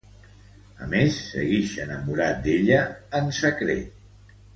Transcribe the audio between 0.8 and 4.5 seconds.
A més, seguix enamorat d'ella en secret.